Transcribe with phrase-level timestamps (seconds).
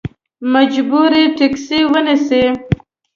[0.53, 2.43] مجبور یې ټیکسي ونیسې.